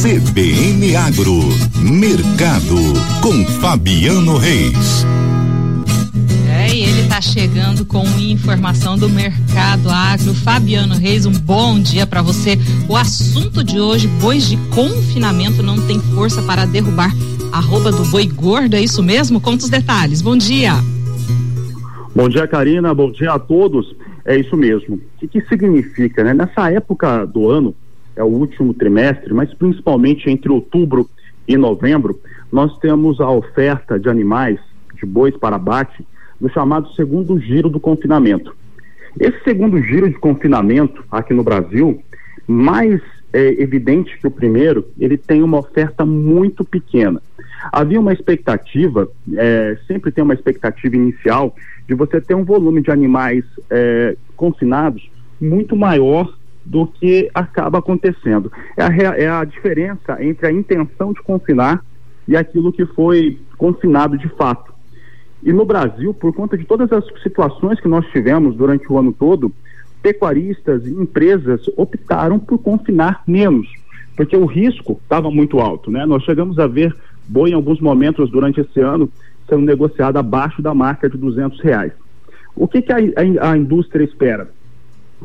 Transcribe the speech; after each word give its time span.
CBN 0.00 0.94
Agro, 0.94 1.40
Mercado, 1.82 2.76
com 3.20 3.44
Fabiano 3.60 4.36
Reis. 4.36 5.04
É, 6.48 6.72
e 6.72 6.84
ele 6.84 7.00
está 7.00 7.20
chegando 7.20 7.84
com 7.84 8.04
informação 8.16 8.96
do 8.96 9.08
mercado 9.08 9.90
agro. 9.90 10.32
Fabiano 10.34 10.94
Reis, 10.94 11.26
um 11.26 11.32
bom 11.32 11.80
dia 11.80 12.06
para 12.06 12.22
você. 12.22 12.56
O 12.88 12.96
assunto 12.96 13.64
de 13.64 13.80
hoje, 13.80 14.06
bois 14.20 14.48
de 14.48 14.56
confinamento 14.72 15.64
não 15.64 15.84
tem 15.84 15.98
força 15.98 16.40
para 16.42 16.64
derrubar. 16.64 17.10
Arroba 17.50 17.90
do 17.90 18.04
boi 18.04 18.28
gordo, 18.28 18.76
é 18.76 18.80
isso 18.80 19.02
mesmo? 19.02 19.40
Conta 19.40 19.64
os 19.64 19.70
detalhes. 19.70 20.22
Bom 20.22 20.36
dia. 20.36 20.74
Bom 22.14 22.28
dia, 22.28 22.46
Karina. 22.46 22.94
Bom 22.94 23.10
dia 23.10 23.32
a 23.32 23.38
todos. 23.40 23.96
É 24.24 24.38
isso 24.38 24.56
mesmo. 24.56 24.94
O 24.94 25.00
que, 25.18 25.26
que 25.26 25.48
significa, 25.48 26.22
né? 26.22 26.34
Nessa 26.34 26.70
época 26.70 27.24
do 27.24 27.50
ano, 27.50 27.74
é 28.18 28.22
o 28.22 28.26
último 28.26 28.74
trimestre, 28.74 29.32
mas 29.32 29.54
principalmente 29.54 30.28
entre 30.28 30.50
outubro 30.50 31.08
e 31.46 31.56
novembro, 31.56 32.20
nós 32.50 32.76
temos 32.78 33.20
a 33.20 33.30
oferta 33.30 33.98
de 33.98 34.08
animais, 34.08 34.58
de 34.94 35.06
bois 35.06 35.36
para 35.36 35.56
abate, 35.56 36.04
no 36.40 36.50
chamado 36.50 36.92
segundo 36.94 37.38
giro 37.38 37.68
do 37.68 37.78
confinamento. 37.78 38.54
Esse 39.18 39.42
segundo 39.44 39.80
giro 39.82 40.08
de 40.08 40.18
confinamento 40.18 41.04
aqui 41.10 41.32
no 41.32 41.44
Brasil, 41.44 42.02
mais 42.46 43.00
é, 43.32 43.62
evidente 43.62 44.18
que 44.18 44.26
o 44.26 44.30
primeiro, 44.30 44.84
ele 44.98 45.16
tem 45.16 45.42
uma 45.42 45.58
oferta 45.58 46.04
muito 46.04 46.64
pequena. 46.64 47.22
Havia 47.72 48.00
uma 48.00 48.12
expectativa, 48.12 49.08
é, 49.36 49.78
sempre 49.86 50.10
tem 50.10 50.24
uma 50.24 50.34
expectativa 50.34 50.96
inicial, 50.96 51.54
de 51.86 51.94
você 51.94 52.20
ter 52.20 52.34
um 52.34 52.44
volume 52.44 52.82
de 52.82 52.90
animais 52.90 53.44
é, 53.70 54.16
confinados 54.36 55.08
muito 55.40 55.76
maior 55.76 56.37
do 56.68 56.86
que 56.86 57.30
acaba 57.34 57.78
acontecendo. 57.78 58.52
É 58.76 58.82
a, 58.82 59.16
é 59.16 59.28
a 59.28 59.44
diferença 59.44 60.22
entre 60.22 60.46
a 60.46 60.52
intenção 60.52 61.14
de 61.14 61.22
confinar 61.22 61.82
e 62.26 62.36
aquilo 62.36 62.70
que 62.70 62.84
foi 62.84 63.40
confinado 63.56 64.18
de 64.18 64.28
fato. 64.28 64.72
E 65.42 65.50
no 65.50 65.64
Brasil, 65.64 66.12
por 66.12 66.34
conta 66.34 66.58
de 66.58 66.64
todas 66.64 66.92
as 66.92 67.04
situações 67.22 67.80
que 67.80 67.88
nós 67.88 68.06
tivemos 68.08 68.54
durante 68.54 68.92
o 68.92 68.98
ano 68.98 69.12
todo, 69.12 69.50
pecuaristas 70.02 70.86
e 70.86 70.90
empresas 70.90 71.62
optaram 71.74 72.38
por 72.38 72.58
confinar 72.58 73.22
menos, 73.26 73.66
porque 74.14 74.36
o 74.36 74.44
risco 74.44 75.00
estava 75.02 75.30
muito 75.30 75.58
alto, 75.60 75.90
né? 75.90 76.04
Nós 76.04 76.22
chegamos 76.24 76.58
a 76.58 76.66
ver 76.66 76.94
boi 77.26 77.50
em 77.50 77.54
alguns 77.54 77.80
momentos 77.80 78.30
durante 78.30 78.60
esse 78.60 78.80
ano 78.80 79.10
sendo 79.48 79.62
negociado 79.62 80.18
abaixo 80.18 80.60
da 80.60 80.74
marca 80.74 81.08
de 81.08 81.16
200 81.16 81.60
reais. 81.60 81.92
O 82.54 82.68
que, 82.68 82.82
que 82.82 82.92
a, 82.92 82.96
a, 82.96 83.52
a 83.52 83.56
indústria 83.56 84.04
espera? 84.04 84.50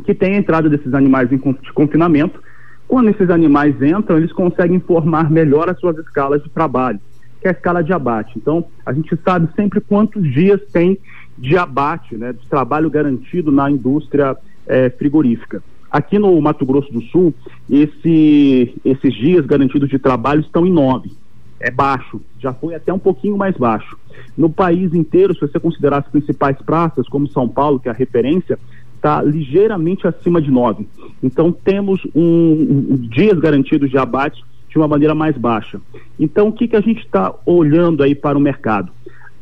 Que 0.01 0.13
tem 0.13 0.35
a 0.35 0.37
entrada 0.37 0.69
desses 0.69 0.93
animais 0.93 1.31
em 1.31 1.37
confinamento. 1.73 2.41
Quando 2.87 3.09
esses 3.09 3.29
animais 3.29 3.81
entram, 3.81 4.17
eles 4.17 4.31
conseguem 4.31 4.79
formar 4.79 5.29
melhor 5.29 5.69
as 5.69 5.79
suas 5.79 5.97
escalas 5.97 6.43
de 6.43 6.49
trabalho, 6.49 6.99
que 7.41 7.47
é 7.47 7.51
a 7.51 7.53
escala 7.53 7.83
de 7.83 7.93
abate. 7.93 8.33
Então, 8.37 8.65
a 8.85 8.93
gente 8.93 9.17
sabe 9.23 9.47
sempre 9.55 9.81
quantos 9.81 10.23
dias 10.31 10.61
tem 10.71 10.97
de 11.37 11.57
abate, 11.57 12.15
né, 12.15 12.33
de 12.33 12.47
trabalho 12.47 12.89
garantido 12.89 13.51
na 13.51 13.69
indústria 13.69 14.37
é, 14.67 14.89
frigorífica. 14.89 15.61
Aqui 15.91 16.17
no 16.17 16.39
Mato 16.41 16.65
Grosso 16.65 16.91
do 16.91 17.01
Sul, 17.03 17.33
esse, 17.69 18.73
esses 18.83 19.13
dias 19.13 19.45
garantidos 19.45 19.89
de 19.89 19.99
trabalho 19.99 20.41
estão 20.41 20.65
em 20.65 20.71
nove. 20.71 21.11
É 21.59 21.69
baixo, 21.71 22.19
já 22.39 22.51
foi 22.51 22.75
até 22.75 22.91
um 22.91 22.99
pouquinho 22.99 23.37
mais 23.37 23.55
baixo. 23.55 23.97
No 24.37 24.49
país 24.49 24.93
inteiro, 24.93 25.33
se 25.33 25.41
você 25.41 25.59
considerar 25.59 25.99
as 25.99 26.07
principais 26.07 26.57
praças, 26.57 27.07
como 27.07 27.29
São 27.29 27.47
Paulo, 27.47 27.79
que 27.79 27.87
é 27.87 27.91
a 27.91 27.95
referência, 27.95 28.59
está 29.03 29.21
ligeiramente 29.21 30.07
acima 30.07 30.41
de 30.41 30.49
9. 30.49 30.87
Então 31.21 31.51
temos 31.51 32.01
um, 32.15 32.91
um, 32.91 32.95
dias 33.09 33.37
garantidos 33.37 33.89
de 33.89 33.97
abate 33.97 34.41
de 34.69 34.77
uma 34.77 34.87
maneira 34.87 35.13
mais 35.13 35.37
baixa. 35.37 35.81
Então 36.17 36.47
o 36.47 36.53
que, 36.53 36.69
que 36.69 36.75
a 36.77 36.81
gente 36.81 37.03
está 37.03 37.35
olhando 37.45 38.01
aí 38.01 38.15
para 38.15 38.37
o 38.37 38.41
mercado? 38.41 38.89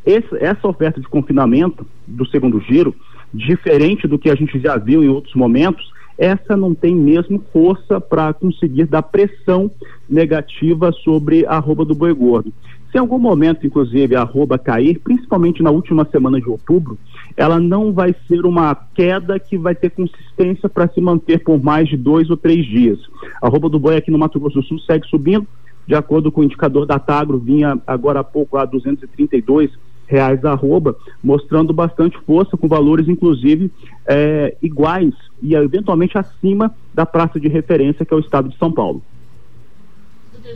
Esse, 0.03 0.35
essa 0.39 0.67
oferta 0.67 0.99
de 0.99 1.07
confinamento 1.07 1.85
do 2.07 2.25
segundo 2.25 2.59
giro, 2.61 2.95
diferente 3.31 4.07
do 4.07 4.17
que 4.17 4.31
a 4.31 4.35
gente 4.35 4.59
já 4.59 4.77
viu 4.77 5.03
em 5.03 5.09
outros 5.09 5.35
momentos, 5.35 5.93
essa 6.17 6.55
não 6.55 6.73
tem 6.73 6.95
mesmo 6.95 7.41
força 7.51 7.99
para 7.99 8.33
conseguir 8.33 8.85
dar 8.85 9.01
pressão 9.01 9.71
negativa 10.09 10.91
sobre 10.91 11.45
a 11.45 11.55
arroba 11.55 11.85
do 11.85 11.95
boi 11.95 12.13
gordo. 12.13 12.53
Se 12.91 12.97
em 12.97 12.99
algum 12.99 13.17
momento, 13.17 13.65
inclusive, 13.65 14.15
a 14.15 14.21
arroba 14.21 14.59
cair, 14.59 14.99
principalmente 14.99 15.63
na 15.63 15.71
última 15.71 16.05
semana 16.11 16.41
de 16.41 16.49
outubro, 16.49 16.97
ela 17.37 17.57
não 17.57 17.93
vai 17.93 18.13
ser 18.27 18.45
uma 18.45 18.75
queda 18.75 19.39
que 19.39 19.57
vai 19.57 19.73
ter 19.73 19.91
consistência 19.91 20.67
para 20.67 20.89
se 20.89 20.99
manter 20.99 21.41
por 21.41 21.63
mais 21.63 21.87
de 21.87 21.95
dois 21.95 22.29
ou 22.29 22.35
três 22.35 22.65
dias. 22.65 22.99
A 23.41 23.47
arroba 23.47 23.69
do 23.69 23.79
boi 23.79 23.95
aqui 23.95 24.11
no 24.11 24.17
Mato 24.17 24.39
Grosso 24.39 24.59
do 24.59 24.67
Sul 24.67 24.79
segue 24.79 25.07
subindo, 25.07 25.47
de 25.87 25.95
acordo 25.95 26.31
com 26.31 26.41
o 26.41 26.43
indicador 26.43 26.85
da 26.85 26.99
Tagro, 26.99 27.39
vinha 27.39 27.79
agora 27.87 28.19
há 28.19 28.23
pouco 28.23 28.57
a 28.57 28.65
232 28.65 29.71
reais 30.11 30.43
arroba, 30.43 30.95
mostrando 31.23 31.71
bastante 31.71 32.17
força, 32.25 32.57
com 32.57 32.67
valores 32.67 33.07
inclusive 33.07 33.71
é, 34.05 34.55
iguais 34.61 35.13
e 35.41 35.55
eventualmente 35.55 36.17
acima 36.17 36.75
da 36.93 37.05
praça 37.05 37.39
de 37.39 37.47
referência 37.47 38.05
que 38.05 38.13
é 38.13 38.17
o 38.17 38.19
estado 38.19 38.49
de 38.49 38.57
São 38.57 38.71
Paulo. 38.71 39.01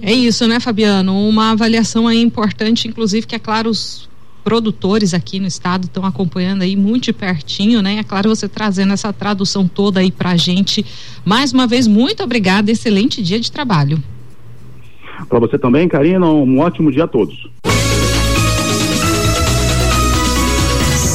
É 0.02 0.12
isso, 0.12 0.46
né, 0.48 0.60
Fabiano? 0.60 1.18
Uma 1.28 1.52
avaliação 1.52 2.08
aí 2.08 2.22
importante, 2.22 2.88
inclusive, 2.88 3.26
que 3.26 3.36
é 3.36 3.40
claro, 3.40 3.70
os 3.70 4.10
produtores 4.44 5.14
aqui 5.14 5.40
no 5.40 5.48
estado 5.48 5.86
estão 5.86 6.06
acompanhando 6.06 6.64
aí 6.64 6.76
muito 6.76 7.06
de 7.06 7.14
pertinho, 7.14 7.82
né? 7.82 7.98
É 8.00 8.04
claro, 8.04 8.30
você 8.30 8.48
trazendo 8.50 8.94
essa 8.94 9.14
tradução 9.14 9.68
toda 9.68 10.02
aí 10.02 10.12
pra 10.12 10.36
gente. 10.36 10.86
Mais 11.24 11.54
uma 11.54 11.66
vez, 11.66 11.88
muito 11.88 12.22
obrigada, 12.22 12.70
excelente 12.70 13.24
dia 13.24 13.40
de 13.40 13.52
trabalho. 13.52 14.04
Para 15.30 15.40
você 15.40 15.58
também, 15.58 15.88
Karina, 15.88 16.28
um 16.28 16.60
ótimo 16.60 16.92
dia 16.92 17.06
a 17.06 17.08
todos. 17.08 17.50